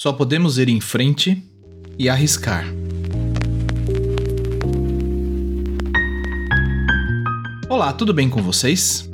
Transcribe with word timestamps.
Só 0.00 0.12
podemos 0.12 0.58
ir 0.58 0.68
em 0.68 0.80
frente 0.80 1.42
e 1.98 2.08
arriscar. 2.08 2.64
Olá, 7.68 7.92
tudo 7.92 8.14
bem 8.14 8.30
com 8.30 8.40
vocês? 8.40 9.10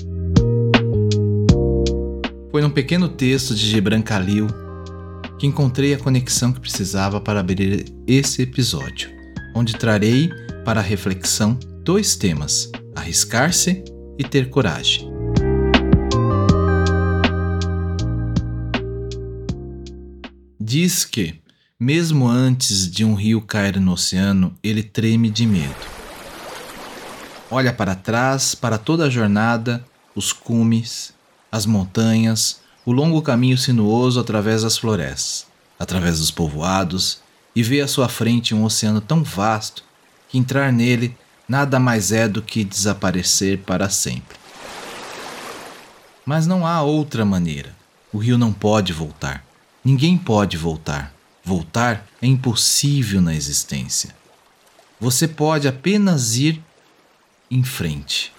Foi 2.51 2.61
num 2.61 2.69
pequeno 2.69 3.09
texto 3.09 3.55
de 3.55 3.67
Gibran 3.67 4.03
Khalil 4.03 4.47
que 5.39 5.47
encontrei 5.47 5.95
a 5.95 5.99
conexão 5.99 6.53
que 6.53 6.61
precisava 6.61 7.19
para 7.19 7.41
abrir 7.41 7.87
esse 8.07 8.43
episódio, 8.43 9.09
onde 9.55 9.77
trarei 9.77 10.29
para 10.67 10.83
reflexão 10.83 11.59
dois 11.83 12.15
temas: 12.15 12.71
arriscar-se 12.95 13.83
e 14.19 14.23
ter 14.23 14.51
coragem. 14.51 15.14
Diz 20.77 21.05
que, 21.05 21.41
mesmo 21.79 22.27
antes 22.27 22.91
de 22.91 23.05
um 23.05 23.15
rio 23.15 23.41
cair 23.41 23.79
no 23.79 23.93
oceano, 23.93 24.53
ele 24.61 24.83
treme 24.83 25.31
de 25.31 25.47
medo. 25.47 25.73
Olha 27.49 27.73
para 27.73 27.95
trás, 27.95 28.57
para 28.57 28.77
toda 28.77 29.05
a 29.05 29.09
jornada, 29.09 29.85
os 30.17 30.33
cumes, 30.33 31.15
as 31.53 31.65
montanhas, 31.65 32.61
o 32.85 32.91
longo 32.91 33.23
caminho 33.23 33.57
sinuoso 33.57 34.19
através 34.19 34.63
das 34.63 34.77
florestas, 34.77 35.47
através 35.79 36.19
dos 36.19 36.33
povoados, 36.33 37.21
e 37.55 37.63
vê 37.63 37.81
à 37.81 37.87
sua 37.87 38.09
frente 38.09 38.53
um 38.53 38.65
oceano 38.65 39.01
tão 39.01 39.23
vasto 39.23 39.85
que 40.29 40.39
entrar 40.39 40.73
nele 40.73 41.17
nada 41.49 41.79
mais 41.79 42.11
é 42.11 42.27
do 42.27 42.43
que 42.43 42.65
desaparecer 42.65 43.59
para 43.59 43.89
sempre. 43.89 44.37
Mas 46.27 46.49
não 46.49 46.67
há 46.67 46.83
outra 46.83 47.25
maneira. 47.25 47.73
O 48.13 48.19
rio 48.19 48.37
não 48.37 48.53
pode 48.53 48.93
voltar. 48.93 49.54
Ninguém 49.85 50.17
pode 50.17 50.57
voltar. 50.57 51.15
Voltar 51.45 52.07
é 52.23 52.27
impossível 52.27 53.21
na 53.21 53.35
existência. 53.35 54.15
Você 54.99 55.29
pode 55.29 55.69
apenas 55.69 56.37
ir 56.37 56.63
em 57.51 57.63
frente. 57.63 58.33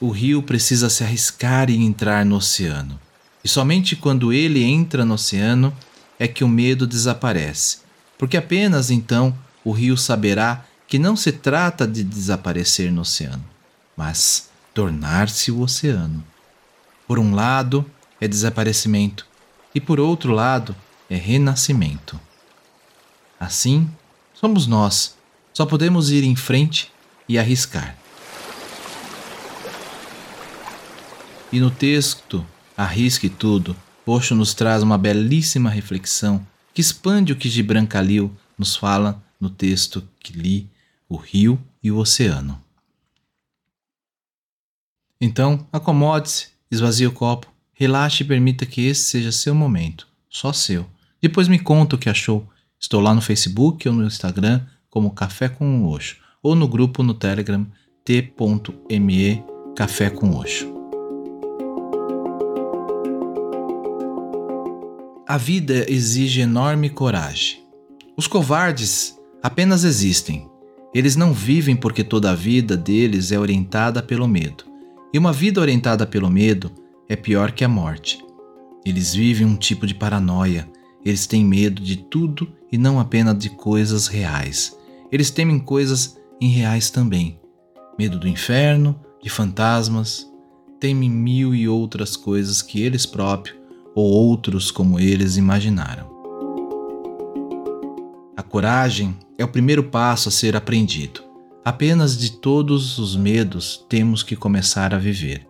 O 0.00 0.08
rio 0.08 0.42
precisa 0.42 0.88
se 0.88 1.04
arriscar 1.04 1.68
e 1.68 1.76
entrar 1.76 2.24
no 2.24 2.36
oceano. 2.36 2.98
E 3.44 3.48
somente 3.48 3.94
quando 3.94 4.32
ele 4.32 4.62
entra 4.62 5.04
no 5.04 5.14
oceano 5.14 5.76
é 6.18 6.26
que 6.26 6.42
o 6.42 6.48
medo 6.48 6.86
desaparece, 6.86 7.78
porque 8.18 8.36
apenas 8.36 8.90
então 8.90 9.36
o 9.62 9.72
rio 9.72 9.96
saberá 9.96 10.64
que 10.88 10.98
não 10.98 11.14
se 11.14 11.32
trata 11.32 11.86
de 11.86 12.02
desaparecer 12.02 12.90
no 12.90 13.02
oceano, 13.02 13.44
mas 13.94 14.48
tornar-se 14.72 15.50
o 15.50 15.60
oceano. 15.60 16.24
Por 17.06 17.18
um 17.18 17.34
lado, 17.34 17.84
é 18.20 18.28
desaparecimento, 18.28 19.26
e 19.74 19.80
por 19.80 19.98
outro 19.98 20.32
lado, 20.32 20.76
é 21.08 21.16
renascimento. 21.16 22.20
Assim, 23.38 23.90
somos 24.34 24.66
nós, 24.66 25.16
só 25.52 25.64
podemos 25.64 26.10
ir 26.10 26.24
em 26.24 26.36
frente 26.36 26.92
e 27.28 27.38
arriscar. 27.38 27.96
E 31.52 31.58
no 31.58 31.70
texto 31.70 32.46
Arrisque 32.76 33.28
Tudo, 33.28 33.76
Osho 34.06 34.34
nos 34.34 34.54
traz 34.54 34.82
uma 34.82 34.98
belíssima 34.98 35.70
reflexão 35.70 36.44
que 36.74 36.80
expande 36.80 37.32
o 37.32 37.36
que 37.36 37.48
Gibran 37.48 37.86
Khalil 37.86 38.34
nos 38.58 38.76
fala 38.76 39.22
no 39.40 39.48
texto 39.48 40.06
que 40.18 40.32
li, 40.32 40.68
O 41.08 41.16
Rio 41.16 41.60
e 41.82 41.90
o 41.90 41.98
Oceano. 41.98 42.60
Então, 45.20 45.66
acomode-se, 45.72 46.48
esvazie 46.70 47.06
o 47.06 47.12
copo, 47.12 47.46
relaxe 47.80 48.22
e 48.22 48.26
permita 48.26 48.66
que 48.66 48.86
esse 48.86 49.04
seja 49.04 49.32
seu 49.32 49.54
momento, 49.54 50.06
só 50.28 50.52
seu. 50.52 50.84
Depois 51.18 51.48
me 51.48 51.58
conta 51.58 51.96
o 51.96 51.98
que 51.98 52.10
achou. 52.10 52.46
Estou 52.78 53.00
lá 53.00 53.14
no 53.14 53.22
Facebook 53.22 53.88
ou 53.88 53.94
no 53.94 54.04
Instagram 54.04 54.60
como 54.90 55.12
Café 55.12 55.48
com 55.48 55.86
Oxo, 55.86 56.18
ou 56.42 56.54
no 56.54 56.68
grupo 56.68 57.02
no 57.02 57.14
Telegram 57.14 57.66
t.me 58.04 59.42
Café 59.74 60.10
com 60.10 60.30
Oxo. 60.32 60.70
A 65.26 65.38
vida 65.38 65.90
exige 65.90 66.42
enorme 66.42 66.90
coragem. 66.90 67.60
Os 68.14 68.26
covardes 68.26 69.18
apenas 69.42 69.84
existem. 69.84 70.46
Eles 70.92 71.16
não 71.16 71.32
vivem 71.32 71.76
porque 71.76 72.04
toda 72.04 72.30
a 72.30 72.34
vida 72.34 72.76
deles 72.76 73.32
é 73.32 73.38
orientada 73.38 74.02
pelo 74.02 74.28
medo. 74.28 74.64
E 75.14 75.18
uma 75.18 75.32
vida 75.32 75.62
orientada 75.62 76.06
pelo 76.06 76.28
medo 76.28 76.70
é 77.10 77.16
pior 77.16 77.50
que 77.50 77.64
a 77.64 77.68
morte. 77.68 78.24
Eles 78.86 79.12
vivem 79.12 79.44
um 79.44 79.56
tipo 79.56 79.84
de 79.84 79.96
paranoia. 79.96 80.70
Eles 81.04 81.26
têm 81.26 81.44
medo 81.44 81.82
de 81.82 81.96
tudo 81.96 82.48
e 82.70 82.78
não 82.78 83.00
apenas 83.00 83.36
de 83.36 83.50
coisas 83.50 84.06
reais. 84.06 84.78
Eles 85.10 85.28
temem 85.28 85.58
coisas 85.58 86.16
irreais 86.40 86.88
também. 86.88 87.40
Medo 87.98 88.16
do 88.16 88.28
inferno, 88.28 88.94
de 89.20 89.28
fantasmas, 89.28 90.24
temem 90.78 91.10
mil 91.10 91.52
e 91.52 91.68
outras 91.68 92.16
coisas 92.16 92.62
que 92.62 92.80
eles 92.80 93.04
próprios 93.04 93.58
ou 93.92 94.04
outros 94.08 94.70
como 94.70 95.00
eles 95.00 95.36
imaginaram. 95.36 96.08
A 98.36 98.42
coragem 98.42 99.18
é 99.36 99.44
o 99.44 99.48
primeiro 99.48 99.82
passo 99.82 100.28
a 100.28 100.32
ser 100.32 100.54
aprendido. 100.54 101.24
Apenas 101.64 102.16
de 102.16 102.30
todos 102.30 103.00
os 103.00 103.16
medos 103.16 103.84
temos 103.88 104.22
que 104.22 104.36
começar 104.36 104.94
a 104.94 104.98
viver. 104.98 105.49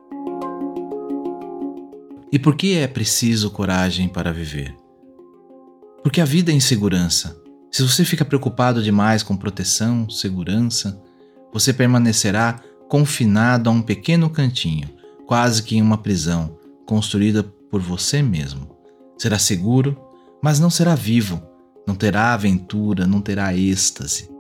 E 2.33 2.39
por 2.39 2.55
que 2.55 2.75
é 2.77 2.87
preciso 2.87 3.51
coragem 3.51 4.09
para 4.09 4.33
viver? 4.33 4.77
Porque 6.03 6.21
a 6.21 6.25
vida 6.25 6.53
é 6.53 6.55
insegurança. 6.55 7.37
Se 7.73 7.83
você 7.83 8.05
fica 8.05 8.25
preocupado 8.25 8.83
demais 8.83 9.23
com 9.23 9.37
proteção, 9.37 10.09
segurança, 10.09 11.01
você 11.53 11.73
permanecerá 11.73 12.61
confinado 12.89 13.69
a 13.69 13.73
um 13.73 13.83
pequeno 13.83 14.31
cantinho, 14.31 14.89
quase 15.27 15.63
que 15.63 15.77
em 15.77 15.83
uma 15.83 15.99
prisão, 15.99 16.57
construída 16.87 17.43
por 17.43 17.81
você 17.81 18.23
mesmo. 18.23 18.77
Será 19.19 19.39
seguro, 19.39 19.97
mas 20.43 20.61
não 20.61 20.71
será 20.71 20.95
vivo, 20.95 21.43
não 21.87 21.95
terá 21.95 22.33
aventura, 22.33 23.07
não 23.07 23.21
terá 23.21 23.55
êxtase. 23.55 24.31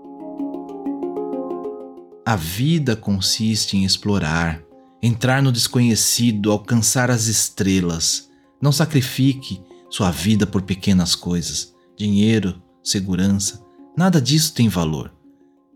A 2.24 2.36
vida 2.36 2.94
consiste 2.94 3.76
em 3.76 3.84
explorar, 3.84 4.62
entrar 5.02 5.42
no 5.42 5.50
desconhecido, 5.50 6.50
alcançar 6.50 7.10
as 7.10 7.26
estrelas. 7.26 8.30
Não 8.60 8.72
sacrifique 8.72 9.60
sua 9.88 10.10
vida 10.10 10.46
por 10.46 10.62
pequenas 10.62 11.14
coisas, 11.14 11.74
dinheiro, 11.96 12.60
segurança, 12.82 13.64
nada 13.96 14.20
disso 14.20 14.54
tem 14.54 14.68
valor. 14.68 15.12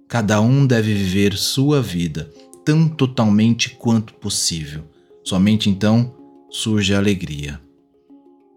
Cada 0.09 0.41
um 0.41 0.67
deve 0.67 0.95
viver 0.95 1.37
sua 1.37 1.83
vida 1.83 2.31
tão 2.65 2.89
totalmente 2.89 3.71
quanto 3.71 4.15
possível. 4.15 4.85
Somente 5.23 5.69
então 5.69 6.15
surge 6.51 6.95
a 6.95 6.99
alegria. 6.99 7.61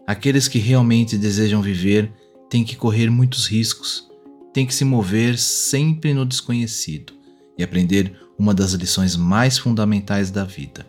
Aqueles 0.06 0.48
que 0.48 0.58
realmente 0.58 1.18
desejam 1.18 1.60
viver 1.60 2.12
têm 2.48 2.64
que 2.64 2.76
correr 2.76 3.10
muitos 3.10 3.46
riscos, 3.46 4.08
têm 4.52 4.66
que 4.66 4.74
se 4.74 4.84
mover 4.84 5.38
sempre 5.38 6.14
no 6.14 6.24
desconhecido 6.24 7.17
e 7.58 7.64
aprender 7.64 8.16
uma 8.38 8.54
das 8.54 8.72
lições 8.72 9.16
mais 9.16 9.58
fundamentais 9.58 10.30
da 10.30 10.44
vida: 10.44 10.86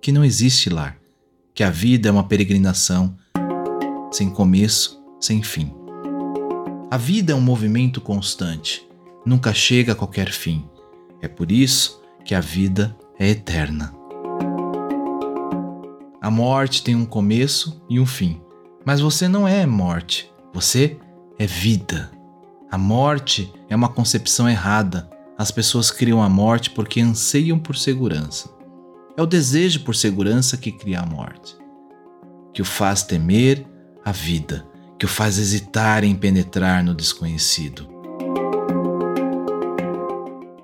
que 0.00 0.12
não 0.12 0.24
existe 0.24 0.68
lar, 0.68 0.98
que 1.54 1.64
a 1.64 1.70
vida 1.70 2.08
é 2.08 2.12
uma 2.12 2.28
peregrinação 2.28 3.16
sem 4.12 4.28
começo, 4.28 5.02
sem 5.18 5.42
fim. 5.42 5.72
A 6.90 6.96
vida 6.96 7.32
é 7.32 7.34
um 7.34 7.40
movimento 7.40 8.00
constante, 8.00 8.86
nunca 9.24 9.54
chega 9.54 9.92
a 9.92 9.96
qualquer 9.96 10.30
fim. 10.30 10.68
É 11.22 11.28
por 11.28 11.50
isso 11.50 12.02
que 12.24 12.34
a 12.34 12.40
vida 12.40 12.96
é 13.18 13.28
eterna. 13.30 13.94
A 16.20 16.30
morte 16.30 16.82
tem 16.82 16.94
um 16.94 17.06
começo 17.06 17.82
e 17.88 17.98
um 17.98 18.06
fim, 18.06 18.40
mas 18.84 19.00
você 19.00 19.28
não 19.28 19.46
é 19.46 19.64
morte, 19.64 20.30
você 20.52 20.98
é 21.38 21.46
vida. 21.46 22.10
A 22.70 22.76
morte 22.76 23.52
é 23.68 23.76
uma 23.76 23.88
concepção 23.88 24.48
errada 24.48 25.08
as 25.40 25.50
pessoas 25.50 25.90
criam 25.90 26.22
a 26.22 26.28
morte 26.28 26.68
porque 26.68 27.00
anseiam 27.00 27.58
por 27.58 27.74
segurança. 27.74 28.50
É 29.16 29.22
o 29.22 29.26
desejo 29.26 29.80
por 29.80 29.96
segurança 29.96 30.54
que 30.54 30.70
cria 30.70 31.00
a 31.00 31.06
morte, 31.06 31.56
que 32.52 32.60
o 32.60 32.64
faz 32.64 33.02
temer 33.02 33.66
a 34.04 34.12
vida, 34.12 34.68
que 34.98 35.06
o 35.06 35.08
faz 35.08 35.38
hesitar 35.38 36.04
em 36.04 36.14
penetrar 36.14 36.84
no 36.84 36.94
desconhecido. 36.94 37.88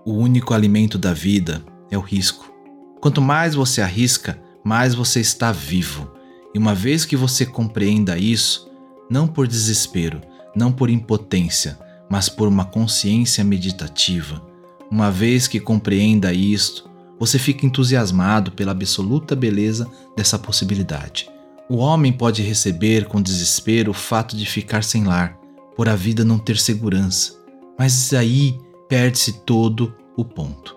O 0.05 0.13
único 0.13 0.53
alimento 0.53 0.99
da 0.99 1.15
vida 1.15 1.65
é 1.91 1.97
o 1.97 2.03
risco. 2.03 2.53
Quanto 3.01 3.23
mais 3.23 3.55
você 3.55 3.81
arrisca, 3.81 4.39
mais 4.63 4.95
você 4.95 5.21
está 5.21 5.53
vivo. 5.53 6.13
E 6.55 6.59
uma 6.59 6.75
vez 6.75 7.07
que 7.07 7.17
você 7.17 7.47
compreenda 7.47 8.19
isso, 8.19 8.71
não 9.09 9.27
por 9.27 9.49
desespero, 9.49 10.21
não 10.55 10.71
por 10.71 10.91
impotência, 10.91 11.79
mas 12.11 12.29
por 12.29 12.47
uma 12.47 12.67
consciência 12.67 13.43
meditativa, 13.43 14.46
uma 14.91 15.11
vez 15.11 15.49
que 15.49 15.61
compreenda 15.61 16.33
isto, 16.33 16.89
você 17.19 17.39
fica 17.39 17.65
entusiasmado 17.65 18.53
pela 18.53 18.73
absoluta 18.73 19.35
beleza 19.35 19.91
dessa 20.17 20.39
possibilidade. 20.39 21.29
O 21.69 21.77
homem 21.79 22.13
pode 22.13 22.43
receber 22.43 23.07
com 23.07 23.21
desespero 23.21 23.91
o 23.91 23.95
fato 23.95 24.37
de 24.37 24.47
ficar 24.47 24.85
sem 24.85 25.05
lar, 25.05 25.37
por 25.77 25.89
a 25.89 25.97
vida 25.97 26.25
não 26.25 26.39
ter 26.39 26.59
segurança, 26.59 27.35
mas 27.79 28.13
aí 28.15 28.59
perde-se 28.89 29.33
todo 29.33 29.95
o 30.17 30.25
ponto. 30.25 30.77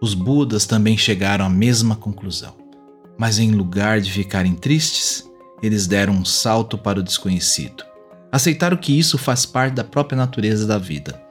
Os 0.00 0.14
Budas 0.14 0.66
também 0.66 0.96
chegaram 0.96 1.44
à 1.44 1.48
mesma 1.50 1.94
conclusão, 1.94 2.54
mas 3.16 3.38
em 3.38 3.52
lugar 3.52 4.00
de 4.00 4.10
ficarem 4.10 4.54
tristes, 4.54 5.30
eles 5.62 5.86
deram 5.86 6.14
um 6.14 6.24
salto 6.24 6.76
para 6.76 6.98
o 6.98 7.02
desconhecido. 7.02 7.84
Aceitaram 8.32 8.76
que 8.76 8.98
isso 8.98 9.16
faz 9.16 9.46
parte 9.46 9.74
da 9.74 9.84
própria 9.84 10.16
natureza 10.16 10.66
da 10.66 10.78
vida. 10.78 11.21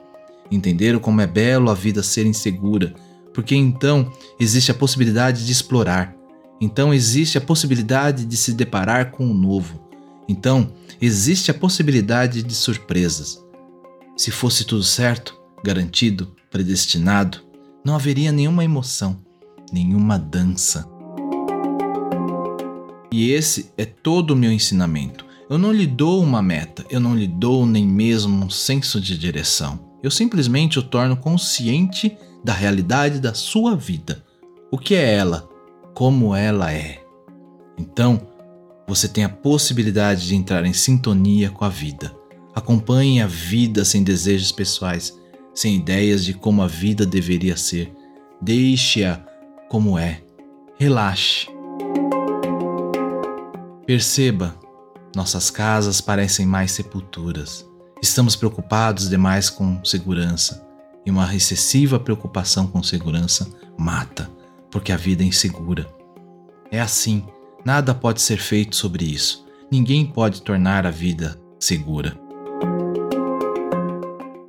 Entenderam 0.52 0.98
como 0.98 1.22
é 1.22 1.26
belo 1.26 1.70
a 1.70 1.74
vida 1.74 2.02
ser 2.02 2.26
insegura, 2.26 2.94
porque 3.32 3.56
então 3.56 4.12
existe 4.38 4.70
a 4.70 4.74
possibilidade 4.74 5.46
de 5.46 5.50
explorar. 5.50 6.14
Então 6.60 6.92
existe 6.92 7.38
a 7.38 7.40
possibilidade 7.40 8.26
de 8.26 8.36
se 8.36 8.52
deparar 8.52 9.10
com 9.12 9.26
o 9.30 9.32
novo. 9.32 9.80
Então 10.28 10.70
existe 11.00 11.50
a 11.50 11.54
possibilidade 11.54 12.42
de 12.42 12.54
surpresas. 12.54 13.42
Se 14.14 14.30
fosse 14.30 14.66
tudo 14.66 14.82
certo, 14.82 15.40
garantido, 15.64 16.36
predestinado, 16.50 17.40
não 17.82 17.94
haveria 17.94 18.30
nenhuma 18.30 18.62
emoção, 18.62 19.16
nenhuma 19.72 20.18
dança. 20.18 20.86
E 23.10 23.30
esse 23.30 23.72
é 23.78 23.86
todo 23.86 24.32
o 24.32 24.36
meu 24.36 24.52
ensinamento. 24.52 25.24
Eu 25.48 25.56
não 25.56 25.72
lhe 25.72 25.86
dou 25.86 26.22
uma 26.22 26.42
meta, 26.42 26.84
eu 26.90 27.00
não 27.00 27.16
lhe 27.16 27.26
dou 27.26 27.64
nem 27.64 27.86
mesmo 27.86 28.44
um 28.44 28.50
senso 28.50 29.00
de 29.00 29.16
direção. 29.16 29.91
Eu 30.02 30.10
simplesmente 30.10 30.78
o 30.78 30.82
torno 30.82 31.16
consciente 31.16 32.16
da 32.42 32.52
realidade 32.52 33.20
da 33.20 33.34
sua 33.34 33.76
vida. 33.76 34.24
O 34.70 34.76
que 34.76 34.94
é 34.94 35.14
ela? 35.14 35.48
Como 35.94 36.34
ela 36.34 36.72
é? 36.72 37.04
Então, 37.78 38.20
você 38.88 39.06
tem 39.06 39.22
a 39.24 39.28
possibilidade 39.28 40.26
de 40.26 40.34
entrar 40.34 40.64
em 40.64 40.72
sintonia 40.72 41.50
com 41.50 41.64
a 41.64 41.68
vida. 41.68 42.14
Acompanhe 42.54 43.22
a 43.22 43.26
vida 43.26 43.84
sem 43.84 44.02
desejos 44.02 44.50
pessoais, 44.50 45.16
sem 45.54 45.76
ideias 45.76 46.24
de 46.24 46.34
como 46.34 46.62
a 46.62 46.66
vida 46.66 47.06
deveria 47.06 47.56
ser. 47.56 47.92
Deixe-a 48.40 49.24
como 49.68 49.98
é. 49.98 50.22
Relaxe. 50.78 51.46
Perceba, 53.86 54.58
nossas 55.14 55.48
casas 55.50 56.00
parecem 56.00 56.44
mais 56.44 56.72
sepulturas. 56.72 57.66
Estamos 58.02 58.34
preocupados 58.34 59.08
demais 59.08 59.48
com 59.48 59.82
segurança, 59.84 60.66
e 61.06 61.10
uma 61.10 61.32
excessiva 61.32 62.00
preocupação 62.00 62.66
com 62.66 62.82
segurança 62.82 63.48
mata, 63.78 64.28
porque 64.72 64.90
a 64.90 64.96
vida 64.96 65.22
é 65.22 65.26
insegura. 65.26 65.86
É 66.68 66.80
assim, 66.80 67.24
nada 67.64 67.94
pode 67.94 68.20
ser 68.20 68.38
feito 68.38 68.74
sobre 68.74 69.04
isso. 69.04 69.46
Ninguém 69.70 70.04
pode 70.04 70.42
tornar 70.42 70.84
a 70.84 70.90
vida 70.90 71.40
segura. 71.60 72.18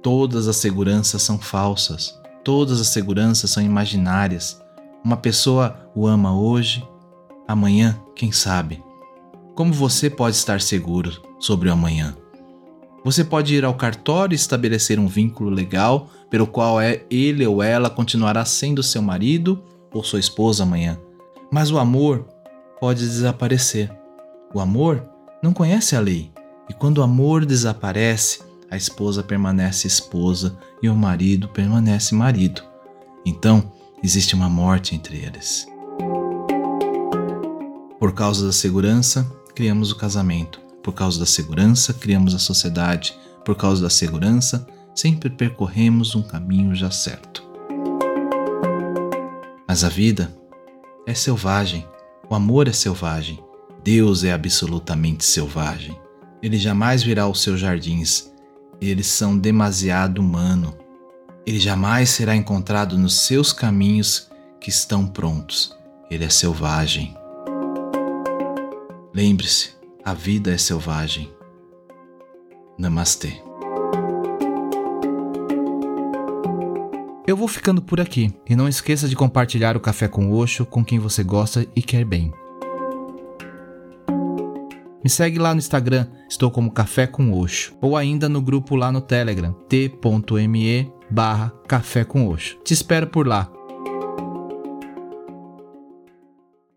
Todas 0.01 0.47
as 0.47 0.55
seguranças 0.55 1.21
são 1.21 1.37
falsas, 1.37 2.19
todas 2.43 2.81
as 2.81 2.87
seguranças 2.87 3.51
são 3.51 3.61
imaginárias. 3.61 4.59
Uma 5.05 5.15
pessoa 5.15 5.91
o 5.93 6.07
ama 6.07 6.35
hoje, 6.35 6.83
amanhã, 7.47 8.01
quem 8.15 8.31
sabe, 8.31 8.83
como 9.53 9.71
você 9.71 10.09
pode 10.09 10.37
estar 10.37 10.59
seguro 10.59 11.21
sobre 11.39 11.69
o 11.69 11.73
amanhã? 11.73 12.17
Você 13.03 13.23
pode 13.23 13.53
ir 13.53 13.65
ao 13.65 13.73
cartório 13.73 14.33
e 14.33 14.35
estabelecer 14.35 14.97
um 14.97 15.07
vínculo 15.07 15.49
legal 15.49 16.09
pelo 16.29 16.47
qual 16.47 16.79
é 16.79 17.03
ele 17.09 17.45
ou 17.45 17.61
ela 17.61 17.89
continuará 17.89 18.45
sendo 18.45 18.81
seu 18.81 19.01
marido 19.01 19.61
ou 19.93 20.03
sua 20.03 20.19
esposa 20.19 20.63
amanhã. 20.63 20.97
Mas 21.51 21.69
o 21.69 21.77
amor 21.77 22.25
pode 22.79 23.01
desaparecer. 23.01 23.91
O 24.53 24.59
amor 24.59 25.03
não 25.41 25.53
conhece 25.53 25.95
a 25.95 25.99
lei, 25.99 26.31
e 26.69 26.73
quando 26.73 26.99
o 26.99 27.03
amor 27.03 27.45
desaparece, 27.45 28.39
a 28.71 28.77
esposa 28.77 29.21
permanece 29.21 29.85
esposa 29.85 30.57
e 30.81 30.87
o 30.87 30.95
marido 30.95 31.49
permanece 31.49 32.15
marido. 32.15 32.63
Então, 33.25 33.71
existe 34.01 34.33
uma 34.33 34.49
morte 34.49 34.95
entre 34.95 35.17
eles. 35.17 35.67
Por 37.99 38.13
causa 38.13 38.47
da 38.47 38.51
segurança, 38.51 39.29
criamos 39.53 39.91
o 39.91 39.95
casamento. 39.95 40.62
Por 40.83 40.93
causa 40.93 41.17
da 41.17 41.25
segurança, 41.25 41.93
criamos 41.93 42.35
a 42.35 42.39
sociedade. 42.39 43.17
Por 43.45 43.55
causa 43.55 43.81
da 43.81 43.89
segurança, 43.89 44.67
sempre 44.93 45.29
percorremos 45.29 46.13
um 46.13 46.21
caminho 46.21 46.75
já 46.75 46.91
certo. 46.91 47.41
Mas 49.65 49.83
a 49.85 49.89
vida 49.89 50.35
é 51.07 51.13
selvagem. 51.13 51.87
O 52.29 52.35
amor 52.35 52.67
é 52.67 52.73
selvagem. 52.73 53.39
Deus 53.83 54.23
é 54.23 54.33
absolutamente 54.33 55.25
selvagem. 55.25 55.97
Ele 56.41 56.57
jamais 56.57 57.01
virá 57.01 57.23
aos 57.23 57.41
seus 57.41 57.59
jardins. 57.59 58.31
Eles 58.81 59.07
são 59.07 59.37
demasiado 59.37 60.19
humano. 60.19 60.77
Ele 61.45 61.59
jamais 61.59 62.09
será 62.09 62.35
encontrado 62.35 62.97
nos 62.97 63.21
seus 63.21 63.53
caminhos 63.53 64.29
que 64.59 64.69
estão 64.69 65.07
prontos. 65.07 65.75
Ele 66.09 66.25
é 66.25 66.29
selvagem. 66.29 67.15
Lembre-se, 69.13 69.71
a 70.05 70.13
vida 70.13 70.53
é 70.53 70.57
selvagem. 70.57 71.31
Namastê. 72.77 73.41
Eu 77.25 77.37
vou 77.37 77.47
ficando 77.47 77.81
por 77.81 78.01
aqui 78.01 78.33
e 78.49 78.55
não 78.55 78.67
esqueça 78.67 79.07
de 79.07 79.15
compartilhar 79.15 79.77
o 79.77 79.79
café 79.79 80.09
com 80.09 80.31
Oxo 80.31 80.65
com 80.65 80.83
quem 80.83 80.99
você 80.99 81.23
gosta 81.23 81.65
e 81.73 81.81
quer 81.81 82.03
bem. 82.03 82.33
Me 85.01 85.09
segue 85.09 85.39
lá 85.39 85.53
no 85.53 85.59
Instagram, 85.59 86.07
estou 86.29 86.49
como 86.49 86.71
Café 86.71 87.05
com 87.05 87.33
Oxo, 87.33 87.75
ou 87.81 87.97
ainda 87.97 88.29
no 88.29 88.41
grupo 88.41 88.73
lá 88.73 88.89
no 88.89 89.01
Telegram, 89.01 89.51
t.me 89.67 90.91
barra 91.09 91.51
Café 91.67 92.05
com 92.05 92.27
Oxo. 92.29 92.57
Te 92.63 92.73
espero 92.73 93.07
por 93.07 93.27
lá. 93.27 93.51